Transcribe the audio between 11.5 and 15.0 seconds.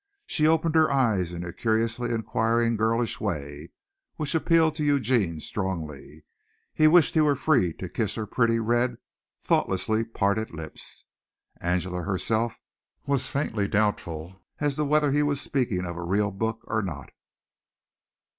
Angela herself was faintly doubtful as to